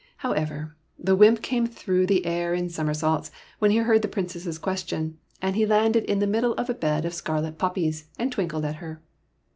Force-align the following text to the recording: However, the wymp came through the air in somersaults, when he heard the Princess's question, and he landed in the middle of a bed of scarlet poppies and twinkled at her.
However, 0.25 0.75
the 0.97 1.15
wymp 1.15 1.43
came 1.43 1.67
through 1.67 2.07
the 2.07 2.25
air 2.25 2.55
in 2.55 2.69
somersaults, 2.69 3.29
when 3.59 3.69
he 3.69 3.77
heard 3.77 4.01
the 4.01 4.07
Princess's 4.07 4.57
question, 4.57 5.19
and 5.43 5.55
he 5.55 5.63
landed 5.63 6.05
in 6.05 6.17
the 6.17 6.25
middle 6.25 6.53
of 6.53 6.71
a 6.71 6.73
bed 6.73 7.05
of 7.05 7.13
scarlet 7.13 7.59
poppies 7.59 8.07
and 8.17 8.31
twinkled 8.31 8.65
at 8.65 8.77
her. 8.77 8.99